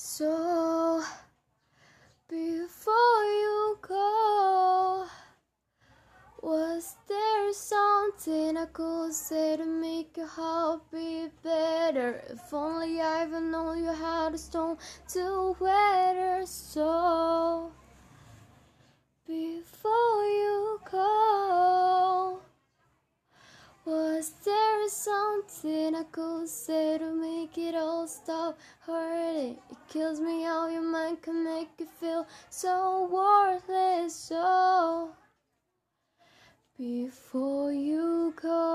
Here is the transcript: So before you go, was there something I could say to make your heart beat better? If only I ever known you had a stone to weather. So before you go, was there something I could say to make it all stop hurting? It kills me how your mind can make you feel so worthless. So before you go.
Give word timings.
So 0.00 1.02
before 2.28 3.24
you 3.24 3.78
go, 3.82 5.06
was 6.40 6.94
there 7.08 7.52
something 7.52 8.56
I 8.56 8.66
could 8.66 9.12
say 9.12 9.56
to 9.56 9.64
make 9.64 10.16
your 10.16 10.28
heart 10.28 10.82
beat 10.92 11.32
better? 11.42 12.22
If 12.30 12.54
only 12.54 13.00
I 13.00 13.22
ever 13.22 13.40
known 13.40 13.82
you 13.82 13.92
had 13.92 14.34
a 14.34 14.38
stone 14.38 14.78
to 15.14 15.56
weather. 15.58 16.46
So 16.46 17.72
before 19.26 20.24
you 20.24 20.80
go, 20.92 22.38
was 23.84 24.32
there 24.44 24.88
something 24.88 25.96
I 25.96 26.04
could 26.04 26.48
say 26.48 26.98
to 26.98 27.10
make 27.12 27.58
it 27.58 27.74
all 27.74 28.06
stop 28.06 28.56
hurting? 28.80 29.17
It 29.38 29.56
kills 29.88 30.20
me 30.20 30.42
how 30.42 30.66
your 30.68 30.82
mind 30.82 31.22
can 31.22 31.44
make 31.44 31.68
you 31.78 31.86
feel 31.86 32.26
so 32.50 33.08
worthless. 33.08 34.12
So 34.12 35.10
before 36.76 37.72
you 37.72 38.34
go. 38.42 38.67